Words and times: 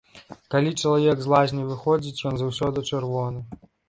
Калі 0.53 0.69
чалавек 0.81 1.19
з 1.25 1.29
лазні 1.33 1.65
выходзіць, 1.71 2.13
ён 2.31 2.39
заўсёды 2.43 2.85
чырвоны. 2.89 3.43